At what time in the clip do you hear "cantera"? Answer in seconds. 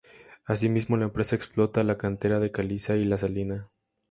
1.99-2.39